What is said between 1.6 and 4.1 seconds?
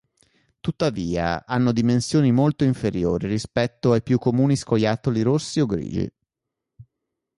dimensioni molto inferiori rispetto ai